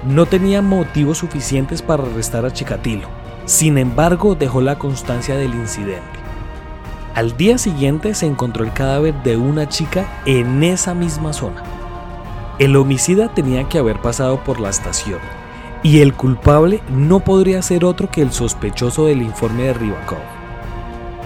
No 0.07 0.27
tenía 0.27 0.63
motivos 0.63 1.19
suficientes 1.19 1.83
para 1.83 2.05
arrestar 2.05 2.45
a 2.45 2.53
Chikatilo, 2.53 3.09
sin 3.47 3.79
embargo, 3.79 4.35
dejó 4.35 4.61
la 4.61 4.79
constancia 4.79 5.37
del 5.37 5.55
incidente. 5.55 6.03
Al 7.15 7.37
día 7.37 7.59
siguiente 7.59 8.15
se 8.15 8.27
encontró 8.27 8.63
el 8.63 8.73
cadáver 8.73 9.15
de 9.25 9.37
una 9.37 9.69
chica 9.69 10.07
en 10.25 10.63
esa 10.63 10.95
misma 10.95 11.33
zona. 11.33 11.65
El 12.59 12.77
homicida 12.77 13.35
tenía 13.35 13.69
que 13.69 13.79
haber 13.79 14.01
pasado 14.01 14.45
por 14.45 14.61
la 14.61 14.69
estación 14.69 15.19
y 15.83 16.01
el 16.01 16.15
culpable 16.15 16.81
no 16.91 17.21
podría 17.21 17.63
ser 17.63 17.85
otro 17.85 18.11
que 18.11 18.21
el 18.21 18.33
sospechoso 18.33 19.07
del 19.07 19.23
informe 19.23 19.65
de 19.65 19.75
Rybakov. 19.75 20.19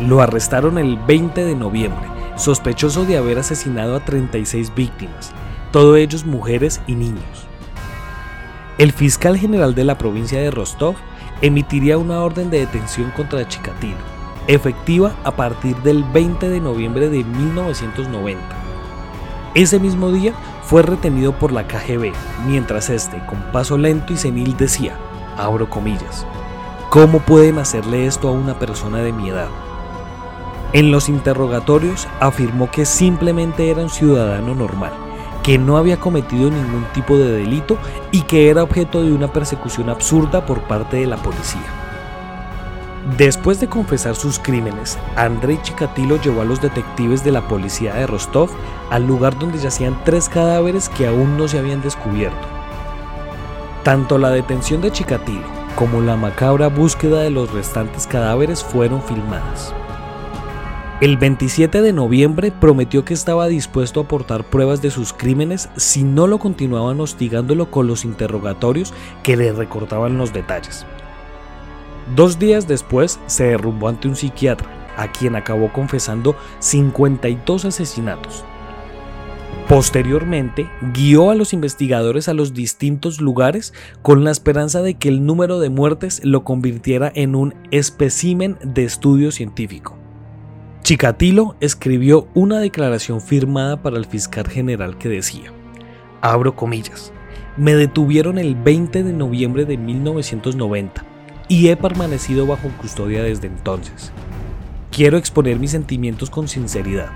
Lo 0.06 0.20
arrestaron 0.20 0.78
el 0.78 0.96
20 0.96 1.44
de 1.44 1.54
noviembre, 1.54 2.08
sospechoso 2.36 3.04
de 3.04 3.16
haber 3.16 3.38
asesinado 3.38 3.96
a 3.96 4.00
36 4.00 4.74
víctimas, 4.74 5.32
todos 5.70 5.98
ellos 5.98 6.24
mujeres 6.24 6.80
y 6.86 6.94
niños. 6.94 7.46
El 8.78 8.92
fiscal 8.92 9.36
general 9.36 9.74
de 9.74 9.84
la 9.84 9.98
provincia 9.98 10.40
de 10.40 10.50
Rostov 10.50 10.94
emitiría 11.40 11.98
una 11.98 12.20
orden 12.20 12.50
de 12.50 12.60
detención 12.60 13.10
contra 13.10 13.46
Chikatilo, 13.46 13.96
efectiva 14.46 15.14
a 15.24 15.32
partir 15.32 15.76
del 15.78 16.04
20 16.04 16.48
de 16.48 16.60
noviembre 16.60 17.08
de 17.08 17.22
1990. 17.24 18.42
Ese 19.54 19.78
mismo 19.78 20.10
día 20.10 20.32
fue 20.62 20.82
retenido 20.82 21.32
por 21.32 21.52
la 21.52 21.66
KGB, 21.66 22.12
mientras 22.46 22.88
este, 22.88 23.24
con 23.26 23.42
paso 23.52 23.76
lento 23.76 24.12
y 24.14 24.16
senil, 24.16 24.56
decía, 24.56 24.96
abro 25.36 25.68
comillas, 25.68 26.26
¿cómo 26.88 27.18
pueden 27.20 27.58
hacerle 27.58 28.06
esto 28.06 28.28
a 28.28 28.32
una 28.32 28.58
persona 28.58 28.98
de 28.98 29.12
mi 29.12 29.28
edad? 29.28 29.48
En 30.72 30.90
los 30.90 31.10
interrogatorios 31.10 32.08
afirmó 32.18 32.70
que 32.70 32.86
simplemente 32.86 33.70
era 33.70 33.82
un 33.82 33.90
ciudadano 33.90 34.54
normal, 34.54 34.92
que 35.42 35.58
no 35.58 35.76
había 35.76 36.00
cometido 36.00 36.50
ningún 36.50 36.86
tipo 36.94 37.18
de 37.18 37.30
delito 37.30 37.76
y 38.10 38.22
que 38.22 38.48
era 38.48 38.62
objeto 38.62 39.02
de 39.02 39.12
una 39.12 39.30
persecución 39.30 39.90
absurda 39.90 40.46
por 40.46 40.62
parte 40.62 40.96
de 40.96 41.06
la 41.06 41.18
policía. 41.18 41.60
Después 43.18 43.60
de 43.60 43.68
confesar 43.68 44.14
sus 44.14 44.38
crímenes, 44.38 44.96
Andrei 45.16 45.60
Chikatilo 45.60 46.20
llevó 46.22 46.40
a 46.40 46.44
los 46.44 46.62
detectives 46.62 47.22
de 47.22 47.32
la 47.32 47.46
policía 47.48 47.94
de 47.94 48.06
Rostov 48.06 48.48
al 48.90 49.06
lugar 49.06 49.38
donde 49.38 49.58
yacían 49.58 49.98
tres 50.04 50.28
cadáveres 50.28 50.88
que 50.88 51.06
aún 51.06 51.36
no 51.36 51.48
se 51.48 51.58
habían 51.58 51.82
descubierto. 51.82 52.46
Tanto 53.82 54.16
la 54.16 54.30
detención 54.30 54.80
de 54.80 54.92
Chikatilo 54.92 55.42
como 55.76 56.00
la 56.00 56.16
macabra 56.16 56.68
búsqueda 56.68 57.20
de 57.22 57.30
los 57.30 57.52
restantes 57.52 58.06
cadáveres 58.06 58.62
fueron 58.62 59.02
filmadas. 59.02 59.74
El 61.02 61.16
27 61.16 61.82
de 61.82 61.92
noviembre 61.92 62.52
prometió 62.52 63.04
que 63.04 63.12
estaba 63.12 63.48
dispuesto 63.48 63.98
a 63.98 64.04
aportar 64.04 64.44
pruebas 64.44 64.82
de 64.82 64.92
sus 64.92 65.12
crímenes 65.12 65.68
si 65.76 66.04
no 66.04 66.28
lo 66.28 66.38
continuaban 66.38 67.00
hostigándolo 67.00 67.72
con 67.72 67.88
los 67.88 68.04
interrogatorios 68.04 68.94
que 69.24 69.36
le 69.36 69.50
recortaban 69.52 70.16
los 70.16 70.32
detalles. 70.32 70.86
Dos 72.14 72.38
días 72.38 72.68
después 72.68 73.18
se 73.26 73.46
derrumbó 73.46 73.88
ante 73.88 74.06
un 74.06 74.14
psiquiatra, 74.14 74.68
a 74.96 75.10
quien 75.10 75.34
acabó 75.34 75.72
confesando 75.72 76.36
52 76.60 77.64
asesinatos. 77.64 78.44
Posteriormente, 79.68 80.70
guió 80.92 81.32
a 81.32 81.34
los 81.34 81.52
investigadores 81.52 82.28
a 82.28 82.32
los 82.32 82.54
distintos 82.54 83.20
lugares 83.20 83.74
con 84.02 84.22
la 84.22 84.30
esperanza 84.30 84.82
de 84.82 84.94
que 84.94 85.08
el 85.08 85.26
número 85.26 85.58
de 85.58 85.68
muertes 85.68 86.24
lo 86.24 86.44
convirtiera 86.44 87.10
en 87.12 87.34
un 87.34 87.56
espécimen 87.72 88.56
de 88.62 88.84
estudio 88.84 89.32
científico. 89.32 89.96
Chikatilo 90.92 91.56
escribió 91.60 92.28
una 92.34 92.58
declaración 92.58 93.22
firmada 93.22 93.80
para 93.80 93.96
el 93.96 94.04
fiscal 94.04 94.46
general 94.46 94.98
que 94.98 95.08
decía, 95.08 95.50
abro 96.20 96.54
comillas, 96.54 97.14
me 97.56 97.74
detuvieron 97.74 98.36
el 98.36 98.54
20 98.54 99.02
de 99.02 99.12
noviembre 99.14 99.64
de 99.64 99.78
1990 99.78 101.02
y 101.48 101.68
he 101.68 101.78
permanecido 101.78 102.46
bajo 102.46 102.68
custodia 102.76 103.22
desde 103.22 103.46
entonces. 103.46 104.12
Quiero 104.90 105.16
exponer 105.16 105.58
mis 105.58 105.70
sentimientos 105.70 106.28
con 106.28 106.46
sinceridad. 106.46 107.08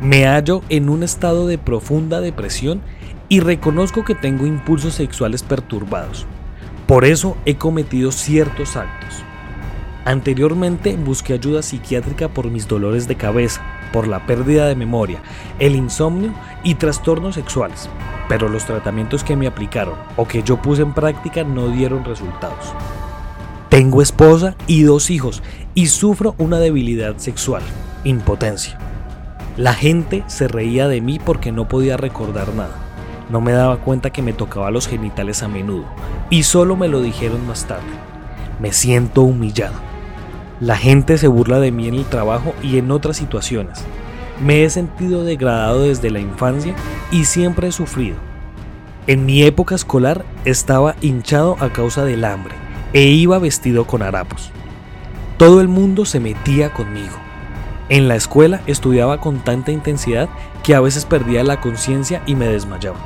Me 0.00 0.26
hallo 0.26 0.62
en 0.68 0.88
un 0.88 1.02
estado 1.02 1.48
de 1.48 1.58
profunda 1.58 2.20
depresión 2.20 2.82
y 3.28 3.40
reconozco 3.40 4.04
que 4.04 4.14
tengo 4.14 4.46
impulsos 4.46 4.94
sexuales 4.94 5.42
perturbados. 5.42 6.24
Por 6.86 7.04
eso 7.04 7.36
he 7.46 7.56
cometido 7.56 8.12
ciertos 8.12 8.76
actos. 8.76 9.24
Anteriormente 10.04 10.96
busqué 10.96 11.34
ayuda 11.34 11.62
psiquiátrica 11.62 12.28
por 12.28 12.50
mis 12.50 12.66
dolores 12.66 13.06
de 13.06 13.14
cabeza, 13.14 13.62
por 13.92 14.08
la 14.08 14.26
pérdida 14.26 14.66
de 14.66 14.74
memoria, 14.74 15.22
el 15.60 15.76
insomnio 15.76 16.32
y 16.64 16.74
trastornos 16.74 17.36
sexuales, 17.36 17.88
pero 18.28 18.48
los 18.48 18.64
tratamientos 18.64 19.22
que 19.22 19.36
me 19.36 19.46
aplicaron 19.46 19.94
o 20.16 20.26
que 20.26 20.42
yo 20.42 20.60
puse 20.60 20.82
en 20.82 20.92
práctica 20.92 21.44
no 21.44 21.68
dieron 21.68 22.04
resultados. 22.04 22.74
Tengo 23.68 24.02
esposa 24.02 24.56
y 24.66 24.82
dos 24.82 25.08
hijos 25.08 25.42
y 25.74 25.86
sufro 25.86 26.34
una 26.36 26.58
debilidad 26.58 27.16
sexual, 27.18 27.62
impotencia. 28.02 28.78
La 29.56 29.72
gente 29.72 30.24
se 30.26 30.48
reía 30.48 30.88
de 30.88 31.00
mí 31.00 31.20
porque 31.24 31.52
no 31.52 31.68
podía 31.68 31.96
recordar 31.96 32.54
nada. 32.54 32.76
No 33.30 33.40
me 33.40 33.52
daba 33.52 33.78
cuenta 33.78 34.10
que 34.10 34.20
me 34.20 34.32
tocaba 34.32 34.70
los 34.70 34.88
genitales 34.88 35.42
a 35.42 35.48
menudo 35.48 35.84
y 36.28 36.42
solo 36.42 36.74
me 36.74 36.88
lo 36.88 37.00
dijeron 37.00 37.46
más 37.46 37.66
tarde. 37.66 37.92
Me 38.60 38.72
siento 38.72 39.22
humillado. 39.22 39.91
La 40.62 40.76
gente 40.76 41.18
se 41.18 41.26
burla 41.26 41.58
de 41.58 41.72
mí 41.72 41.88
en 41.88 41.94
el 41.94 42.04
trabajo 42.04 42.54
y 42.62 42.78
en 42.78 42.92
otras 42.92 43.16
situaciones. 43.16 43.80
Me 44.40 44.62
he 44.62 44.70
sentido 44.70 45.24
degradado 45.24 45.82
desde 45.82 46.08
la 46.08 46.20
infancia 46.20 46.76
y 47.10 47.24
siempre 47.24 47.66
he 47.66 47.72
sufrido. 47.72 48.14
En 49.08 49.26
mi 49.26 49.42
época 49.42 49.74
escolar 49.74 50.24
estaba 50.44 50.94
hinchado 51.00 51.56
a 51.58 51.72
causa 51.72 52.04
del 52.04 52.24
hambre 52.24 52.54
e 52.92 53.06
iba 53.06 53.40
vestido 53.40 53.88
con 53.88 54.02
harapos. 54.02 54.52
Todo 55.36 55.60
el 55.60 55.66
mundo 55.66 56.04
se 56.04 56.20
metía 56.20 56.72
conmigo. 56.72 57.16
En 57.88 58.06
la 58.06 58.14
escuela 58.14 58.60
estudiaba 58.68 59.18
con 59.18 59.40
tanta 59.40 59.72
intensidad 59.72 60.28
que 60.62 60.76
a 60.76 60.80
veces 60.80 61.06
perdía 61.06 61.42
la 61.42 61.60
conciencia 61.60 62.22
y 62.24 62.36
me 62.36 62.46
desmayaba. 62.46 63.00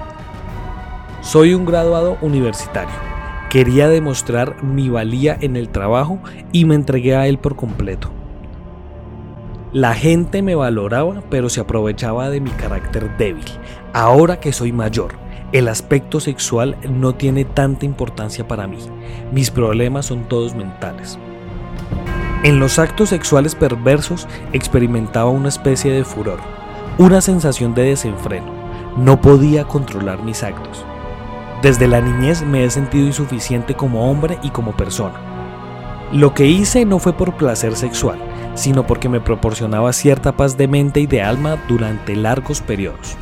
Soy 1.23 1.55
un 1.55 1.65
graduado 1.65 2.19
universitario 2.21 3.16
Quería 3.51 3.89
demostrar 3.89 4.63
mi 4.63 4.89
valía 4.89 5.37
en 5.41 5.57
el 5.57 5.69
trabajo 5.69 6.19
y 6.53 6.65
me 6.65 6.75
entregué 6.75 7.15
a 7.15 7.27
él 7.27 7.39
por 7.39 7.57
completo. 7.57 8.11
La 9.73 9.95
gente 9.95 10.43
me 10.43 10.55
valoraba, 10.55 11.23
pero 11.31 11.49
se 11.49 11.61
aprovechaba 11.61 12.31
de 12.31 12.41
mi 12.41 12.51
carácter 12.51 13.17
débil. 13.19 13.45
Ahora 13.93 14.41
que 14.41 14.53
soy 14.53 14.73
mayor, 14.73 15.13
el 15.53 15.69
aspecto 15.69 16.19
sexual 16.19 16.77
no 16.89 17.15
tiene 17.15 17.45
tanta 17.45 17.85
importancia 17.85 18.49
para 18.49 18.67
mí. 18.67 18.79
Mis 19.33 19.51
problemas 19.51 20.07
son 20.07 20.29
todos 20.29 20.55
mentales. 20.55 21.19
En 22.43 22.59
los 22.59 22.79
actos 22.79 23.11
sexuales 23.11 23.55
perversos 23.55 24.27
experimentaba 24.53 25.31
una 25.31 25.49
especie 25.49 25.93
de 25.93 26.05
furor, 26.05 26.39
una 26.99 27.21
sensación 27.21 27.75
de 27.75 27.83
desenfreno. 27.83 28.47
No 28.97 29.21
podía 29.21 29.65
controlar 29.65 30.23
mis 30.23 30.43
actos. 30.43 30.85
Desde 31.63 31.89
la 31.89 32.03
niñez 32.03 32.43
me 32.43 32.65
he 32.65 32.71
sentido 32.71 33.07
insuficiente 33.07 33.75
como 33.75 34.11
hombre 34.11 34.39
y 34.43 34.51
como 34.51 34.77
persona. 34.77 35.15
Lo 36.13 36.35
que 36.35 36.47
hice 36.47 36.85
no 36.85 36.99
fue 36.99 37.15
por 37.15 37.37
placer 37.37 37.75
sexual, 37.77 38.19
sino 38.55 38.87
porque 38.87 39.09
me 39.09 39.21
proporcionaba 39.21 39.93
cierta 39.93 40.37
paz 40.37 40.57
de 40.59 40.69
mente 40.69 41.01
y 41.01 41.07
de 41.07 41.23
alma 41.23 41.57
durante 41.67 42.15
largos 42.15 42.61
periodos, 42.61 43.17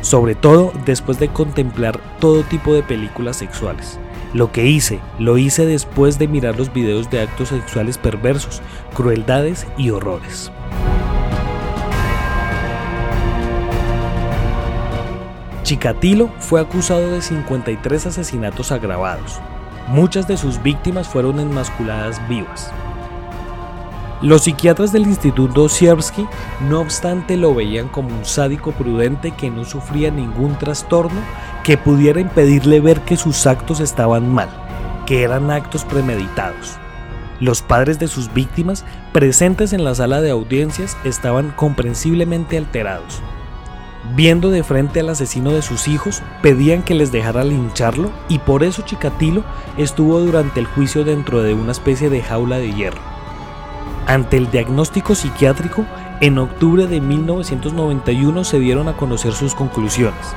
sobre 0.00 0.34
todo 0.34 0.72
después 0.84 1.18
de 1.20 1.28
contemplar 1.28 2.00
todo 2.18 2.42
tipo 2.42 2.74
de 2.74 2.82
películas 2.82 3.36
sexuales. 3.36 4.00
Lo 4.34 4.50
que 4.50 4.66
hice, 4.66 4.98
lo 5.20 5.38
hice 5.38 5.64
después 5.64 6.18
de 6.18 6.28
mirar 6.28 6.58
los 6.58 6.72
videos 6.72 7.08
de 7.08 7.20
actos 7.20 7.50
sexuales 7.50 7.98
perversos, 7.98 8.60
crueldades 8.94 9.66
y 9.78 9.90
horrores. 9.90 10.50
Chikatilo 15.66 16.30
fue 16.38 16.60
acusado 16.60 17.10
de 17.10 17.20
53 17.20 18.06
asesinatos 18.06 18.70
agravados. 18.70 19.40
Muchas 19.88 20.28
de 20.28 20.36
sus 20.36 20.62
víctimas 20.62 21.08
fueron 21.08 21.40
enmasculadas 21.40 22.20
vivas. 22.28 22.70
Los 24.22 24.42
psiquiatras 24.42 24.92
del 24.92 25.08
Instituto 25.08 25.68
Siersky, 25.68 26.24
no 26.68 26.78
obstante, 26.78 27.36
lo 27.36 27.52
veían 27.52 27.88
como 27.88 28.16
un 28.16 28.24
sádico 28.24 28.70
prudente 28.70 29.32
que 29.32 29.50
no 29.50 29.64
sufría 29.64 30.12
ningún 30.12 30.56
trastorno 30.56 31.20
que 31.64 31.76
pudiera 31.76 32.20
impedirle 32.20 32.78
ver 32.78 33.00
que 33.00 33.16
sus 33.16 33.44
actos 33.48 33.80
estaban 33.80 34.32
mal, 34.32 34.48
que 35.04 35.24
eran 35.24 35.50
actos 35.50 35.84
premeditados. 35.84 36.76
Los 37.40 37.62
padres 37.62 37.98
de 37.98 38.06
sus 38.06 38.32
víctimas, 38.32 38.84
presentes 39.12 39.72
en 39.72 39.82
la 39.82 39.96
sala 39.96 40.20
de 40.20 40.30
audiencias, 40.30 40.96
estaban 41.02 41.50
comprensiblemente 41.50 42.56
alterados. 42.56 43.20
Viendo 44.14 44.50
de 44.50 44.62
frente 44.62 45.00
al 45.00 45.08
asesino 45.08 45.50
de 45.50 45.62
sus 45.62 45.88
hijos, 45.88 46.22
pedían 46.40 46.82
que 46.82 46.94
les 46.94 47.12
dejara 47.12 47.44
lincharlo 47.44 48.10
y 48.28 48.38
por 48.38 48.62
eso 48.62 48.82
Chikatilo 48.82 49.42
estuvo 49.76 50.20
durante 50.20 50.60
el 50.60 50.66
juicio 50.66 51.04
dentro 51.04 51.42
de 51.42 51.54
una 51.54 51.72
especie 51.72 52.08
de 52.08 52.22
jaula 52.22 52.58
de 52.58 52.72
hierro. 52.72 53.00
Ante 54.06 54.36
el 54.36 54.50
diagnóstico 54.50 55.14
psiquiátrico, 55.14 55.84
en 56.20 56.38
octubre 56.38 56.86
de 56.86 57.00
1991 57.00 58.44
se 58.44 58.58
dieron 58.60 58.88
a 58.88 58.96
conocer 58.96 59.32
sus 59.32 59.54
conclusiones, 59.54 60.34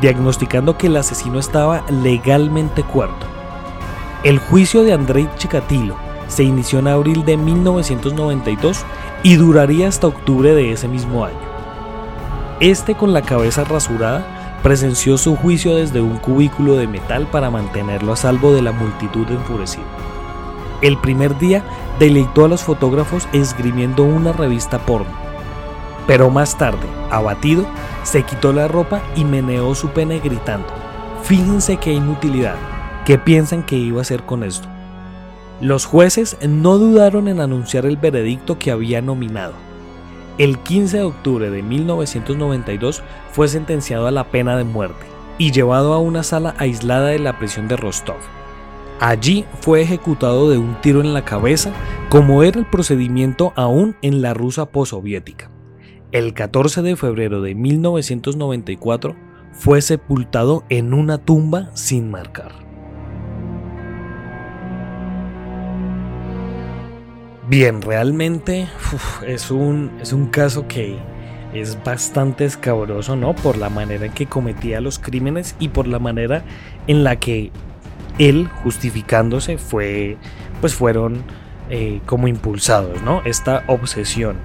diagnosticando 0.00 0.78
que 0.78 0.86
el 0.86 0.96
asesino 0.96 1.38
estaba 1.38 1.84
legalmente 2.02 2.82
cuarto. 2.82 3.26
El 4.24 4.38
juicio 4.38 4.82
de 4.82 4.94
Andrei 4.94 5.28
Chikatilo 5.36 5.96
se 6.28 6.44
inició 6.44 6.78
en 6.78 6.88
abril 6.88 7.24
de 7.24 7.36
1992 7.36 8.84
y 9.22 9.36
duraría 9.36 9.88
hasta 9.88 10.06
octubre 10.06 10.54
de 10.54 10.72
ese 10.72 10.88
mismo 10.88 11.24
año. 11.24 11.49
Este 12.60 12.94
con 12.94 13.14
la 13.14 13.22
cabeza 13.22 13.64
rasurada 13.64 14.58
presenció 14.62 15.16
su 15.16 15.34
juicio 15.34 15.76
desde 15.76 16.02
un 16.02 16.18
cubículo 16.18 16.76
de 16.76 16.86
metal 16.86 17.26
para 17.26 17.48
mantenerlo 17.48 18.12
a 18.12 18.16
salvo 18.16 18.52
de 18.52 18.60
la 18.60 18.70
multitud 18.70 19.26
enfurecida. 19.30 19.86
El 20.82 20.98
primer 20.98 21.38
día 21.38 21.64
deleitó 21.98 22.44
a 22.44 22.48
los 22.48 22.62
fotógrafos 22.62 23.26
esgrimiendo 23.32 24.04
una 24.04 24.32
revista 24.32 24.78
porno. 24.78 25.12
Pero 26.06 26.28
más 26.28 26.58
tarde, 26.58 26.86
abatido, 27.10 27.64
se 28.02 28.24
quitó 28.24 28.52
la 28.52 28.68
ropa 28.68 29.00
y 29.16 29.24
meneó 29.24 29.74
su 29.74 29.88
pene 29.88 30.18
gritando, 30.18 30.68
fíjense 31.22 31.78
qué 31.78 31.94
inutilidad, 31.94 32.56
¿qué 33.06 33.16
piensan 33.16 33.62
que 33.62 33.76
iba 33.76 34.00
a 34.00 34.02
hacer 34.02 34.24
con 34.24 34.44
esto? 34.44 34.68
Los 35.62 35.86
jueces 35.86 36.36
no 36.46 36.76
dudaron 36.76 37.26
en 37.28 37.40
anunciar 37.40 37.86
el 37.86 37.96
veredicto 37.96 38.58
que 38.58 38.70
había 38.70 39.00
nominado. 39.00 39.69
El 40.38 40.58
15 40.58 40.98
de 40.98 41.02
octubre 41.02 41.50
de 41.50 41.62
1992 41.62 43.02
fue 43.32 43.48
sentenciado 43.48 44.06
a 44.06 44.10
la 44.10 44.30
pena 44.30 44.56
de 44.56 44.64
muerte 44.64 45.06
y 45.38 45.52
llevado 45.52 45.92
a 45.92 45.98
una 45.98 46.22
sala 46.22 46.54
aislada 46.58 47.08
de 47.08 47.18
la 47.18 47.38
prisión 47.38 47.68
de 47.68 47.76
Rostov. 47.76 48.16
Allí 49.00 49.46
fue 49.60 49.80
ejecutado 49.80 50.50
de 50.50 50.58
un 50.58 50.78
tiro 50.82 51.00
en 51.00 51.14
la 51.14 51.24
cabeza, 51.24 51.72
como 52.10 52.42
era 52.42 52.58
el 52.58 52.66
procedimiento 52.66 53.54
aún 53.56 53.96
en 54.02 54.20
la 54.20 54.34
Rusia 54.34 54.66
postsoviética. 54.66 55.50
El 56.12 56.34
14 56.34 56.82
de 56.82 56.96
febrero 56.96 57.40
de 57.40 57.54
1994 57.54 59.16
fue 59.52 59.80
sepultado 59.80 60.64
en 60.68 60.92
una 60.92 61.18
tumba 61.18 61.70
sin 61.74 62.10
marcar. 62.10 62.69
Bien, 67.50 67.82
realmente 67.82 68.68
es, 69.26 69.50
un, 69.50 69.90
es 70.00 70.12
un 70.12 70.28
caso 70.28 70.68
que 70.68 70.96
es 71.52 71.82
bastante 71.82 72.44
escabroso, 72.44 73.16
¿no? 73.16 73.34
Por 73.34 73.56
la 73.56 73.68
manera 73.68 74.06
en 74.06 74.12
que 74.12 74.26
cometía 74.26 74.80
los 74.80 75.00
crímenes 75.00 75.56
y 75.58 75.70
por 75.70 75.88
la 75.88 75.98
manera 75.98 76.44
en 76.86 77.02
la 77.02 77.16
que 77.16 77.50
él, 78.20 78.48
justificándose, 78.62 79.58
fue, 79.58 80.16
pues 80.60 80.76
fueron 80.76 81.24
eh, 81.70 82.00
como 82.06 82.28
impulsados, 82.28 83.02
¿no? 83.02 83.20
Esta 83.24 83.64
obsesión. 83.66 84.36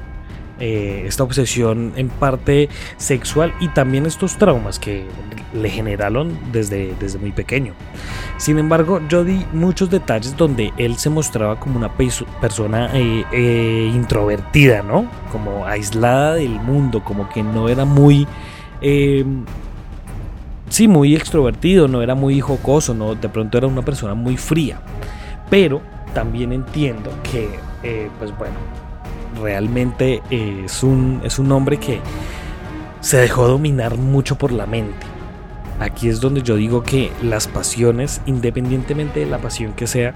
Eh, 0.57 1.03
esta 1.05 1.24
obsesión 1.24 1.91
en 1.97 2.07
parte 2.07 2.69
sexual 2.95 3.53
y 3.59 3.67
también 3.67 4.05
estos 4.05 4.37
traumas 4.37 4.79
que 4.79 5.05
le 5.53 5.70
generaron 5.70 6.37
desde, 6.53 6.96
desde 6.98 7.20
muy 7.20 7.33
pequeño. 7.33 7.74
Sin 8.37 8.57
embargo, 8.57 9.01
yo 9.09 9.25
di 9.25 9.46
muchos 9.51 9.89
detalles 9.89 10.37
donde 10.37 10.72
él 10.77 10.96
se 10.96 11.09
mostraba 11.09 11.59
como 11.59 11.77
una 11.77 11.91
persona 11.98 12.89
eh, 12.94 13.25
eh, 13.33 13.91
introvertida, 13.94 14.81
¿no? 14.81 15.07
Como 15.29 15.65
aislada 15.65 16.35
del 16.35 16.57
mundo, 16.61 17.03
como 17.03 17.27
que 17.27 17.44
no 17.44 17.68
era 17.68 17.83
muy... 17.83 18.25
Em, 18.79 19.44
sí, 20.70 20.87
muy 20.87 21.15
extrovertido, 21.18 21.89
no 21.89 22.01
era 22.01 22.15
muy 22.15 22.39
jocoso, 22.39 22.94
¿no? 22.94 23.15
De 23.15 23.27
pronto 23.27 23.57
era 23.57 23.68
una 23.68 23.81
persona 23.81 24.13
muy 24.13 24.37
fría. 24.37 24.79
Pero 25.50 25.81
también 26.13 26.53
entiendo 26.53 27.11
que, 27.24 27.50
pues 28.20 28.35
bueno, 28.37 28.55
realmente 29.35 30.21
es 30.29 30.83
un, 30.83 31.21
es 31.24 31.39
un 31.39 31.51
hombre 31.51 31.77
que 31.77 32.00
se 33.01 33.17
dejó 33.17 33.48
dominar 33.48 33.98
mucho 33.98 34.37
por 34.37 34.51
la 34.51 34.65
mente 34.65 35.15
Aquí 35.79 36.07
es 36.07 36.21
donde 36.21 36.41
yo 36.41 36.55
digo 36.55 36.83
que 36.83 37.11
las 37.21 37.48
pasiones, 37.48 38.21
independientemente 38.25 39.19
de 39.19 39.25
la 39.25 39.39
pasión 39.39 39.74
que 39.74 39.87
sea, 39.87 40.13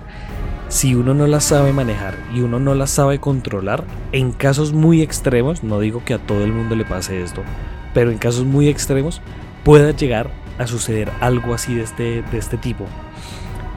si 0.70 0.96
uno 0.96 1.14
no 1.14 1.28
las 1.28 1.44
sabe 1.44 1.74
manejar 1.74 2.16
y 2.34 2.42
uno 2.42 2.60
no 2.60 2.76
las 2.76 2.92
sabe 2.92 3.20
controlar, 3.20 3.84
en 4.14 4.32
casos 4.32 4.72
muy 4.72 5.02
extremos, 5.02 5.64
no 5.64 5.80
digo 5.80 6.02
que 6.06 6.14
a 6.14 6.20
todo 6.20 6.46
el 6.46 6.54
mundo 6.54 6.76
le 6.76 6.86
pase 6.86 7.22
esto, 7.22 7.44
pero 7.94 8.10
en 8.10 8.20
casos 8.20 8.46
muy 8.46 8.70
extremos 8.70 9.22
pueda 9.66 9.92
llegar 9.92 10.30
a 10.58 10.68
suceder 10.68 11.12
algo 11.20 11.54
así 11.54 11.76
de 11.76 11.84
este, 11.84 12.22
de 12.22 12.38
este 12.38 12.58
tipo. 12.58 12.86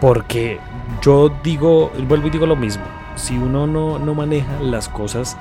Porque 0.03 0.59
yo 1.01 1.31
digo, 1.45 1.93
vuelvo 2.09 2.27
y 2.27 2.31
digo 2.31 2.45
lo 2.45 2.57
mismo, 2.57 2.83
si 3.15 3.39
uno 3.39 3.69
no, 3.69 4.01
no 4.01 4.17
maneja 4.17 4.59
las 4.61 4.89
cosas 4.89 5.37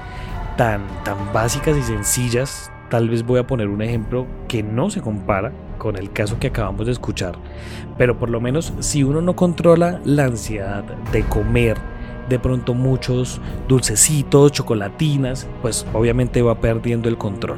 tan, 0.56 0.84
tan 1.04 1.34
básicas 1.34 1.76
y 1.76 1.82
sencillas, 1.82 2.72
tal 2.92 3.10
vez 3.10 3.26
voy 3.26 3.40
a 3.40 3.48
poner 3.48 3.70
un 3.70 3.82
ejemplo 3.82 4.28
que 4.48 4.62
no 4.62 4.92
se 4.92 5.02
compara, 5.02 5.52
con 5.80 5.98
el 5.98 6.12
caso 6.12 6.38
que 6.38 6.46
acabamos 6.46 6.86
de 6.86 6.92
escuchar. 6.92 7.40
Pero 7.98 8.20
por 8.20 8.30
lo 8.30 8.40
menos 8.40 8.72
si 8.82 9.04
uno 9.04 9.20
no 9.20 9.36
controla 9.36 10.00
la 10.06 10.26
ansiedad 10.26 10.84
de 11.12 11.24
comer 11.24 11.80
de 12.30 12.38
pronto 12.38 12.76
muchos 12.76 13.42
dulcecitos, 13.68 14.52
chocolatinas, 14.52 15.48
pues 15.64 15.88
obviamente 15.92 16.44
va 16.44 16.62
perdiendo 16.62 17.10
el 17.10 17.18
control. 17.18 17.58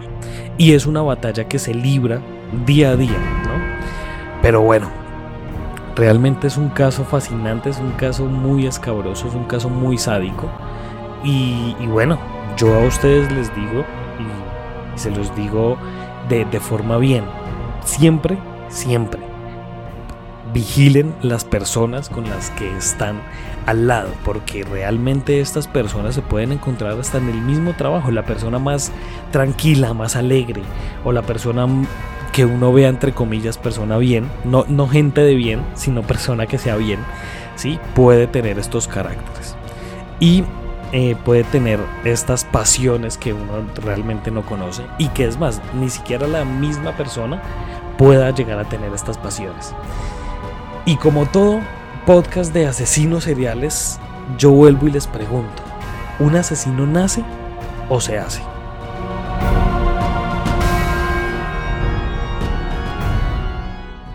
Y 0.57 0.71
es 0.71 0.85
una 0.85 1.01
batalla 1.01 1.49
que 1.49 1.59
se 1.59 1.73
libra 1.73 2.21
día 2.65 2.91
a 2.91 2.95
día, 2.95 3.19
¿no? 3.43 4.41
Pero 4.41 4.61
bueno, 4.61 5.02
realmente 5.95 6.47
es 6.47 6.57
un 6.57 6.69
caso 6.69 7.03
fascinante, 7.03 7.69
es 7.69 7.79
un 7.79 7.91
caso 7.91 8.25
muy 8.25 8.65
escabroso, 8.65 9.27
es 9.27 9.33
un 9.33 9.45
caso 9.45 9.69
muy 9.69 9.97
sádico. 9.97 10.49
Y, 11.23 11.73
bueno, 11.87 12.19
yo 12.57 12.73
a 12.73 12.85
ustedes 12.85 13.31
les 13.31 13.53
digo, 13.55 13.85
y 14.19 14.99
se 14.99 15.11
los 15.11 15.33
digo 15.35 15.77
de, 16.29 16.45
de 16.45 16.59
forma 16.59 16.97
bien, 16.97 17.23
siempre, 17.85 18.37
siempre 18.67 19.33
vigilen 20.53 21.15
las 21.21 21.43
personas 21.43 22.09
con 22.09 22.29
las 22.29 22.51
que 22.51 22.77
están 22.77 23.21
al 23.65 23.87
lado, 23.87 24.09
porque 24.23 24.63
realmente 24.63 25.41
estas 25.41 25.67
personas 25.67 26.15
se 26.15 26.21
pueden 26.21 26.51
encontrar 26.51 26.99
hasta 26.99 27.17
en 27.17 27.29
el 27.29 27.41
mismo 27.41 27.73
trabajo, 27.73 28.11
la 28.11 28.23
persona 28.23 28.59
más 28.59 28.91
tranquila, 29.31 29.93
más 29.93 30.15
alegre, 30.15 30.61
o 31.03 31.11
la 31.11 31.23
persona 31.23 31.65
que 32.33 32.45
uno 32.45 32.73
vea 32.73 32.89
entre 32.89 33.13
comillas 33.13 33.57
persona 33.57 33.97
bien, 33.97 34.29
no, 34.43 34.65
no 34.67 34.89
gente 34.89 35.21
de 35.21 35.35
bien, 35.35 35.61
sino 35.75 36.01
persona 36.01 36.47
que 36.47 36.57
sea 36.57 36.75
bien, 36.75 36.99
¿sí? 37.55 37.79
puede 37.95 38.27
tener 38.27 38.59
estos 38.59 38.87
caracteres. 38.87 39.55
Y 40.19 40.43
eh, 40.91 41.15
puede 41.23 41.43
tener 41.43 41.79
estas 42.03 42.43
pasiones 42.43 43.17
que 43.17 43.33
uno 43.33 43.65
realmente 43.75 44.31
no 44.31 44.45
conoce 44.45 44.83
y 44.97 45.09
que 45.09 45.25
es 45.25 45.37
más, 45.39 45.61
ni 45.75 45.89
siquiera 45.89 46.27
la 46.27 46.43
misma 46.43 46.97
persona 46.97 47.41
pueda 47.97 48.31
llegar 48.31 48.59
a 48.59 48.67
tener 48.67 48.91
estas 48.93 49.17
pasiones. 49.17 49.73
Y 50.85 50.97
como 50.97 51.27
todo 51.27 51.61
podcast 52.05 52.51
de 52.51 52.65
asesinos 52.65 53.25
seriales, 53.25 53.99
yo 54.39 54.51
vuelvo 54.51 54.87
y 54.87 54.91
les 54.91 55.05
pregunto, 55.05 55.61
¿un 56.19 56.35
asesino 56.35 56.87
nace 56.87 57.23
o 57.89 58.01
se 58.01 58.17
hace? 58.17 58.52